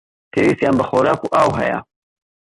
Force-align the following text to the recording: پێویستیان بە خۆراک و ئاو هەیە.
پێویستیان 0.31 0.75
بە 0.79 0.83
خۆراک 0.89 1.21
و 1.23 1.31
ئاو 1.35 1.49
هەیە. 1.59 1.79